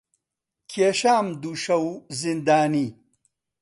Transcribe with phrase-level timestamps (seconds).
[0.71, 1.83] کێشام دوو شەو
[2.19, 2.87] زیندانی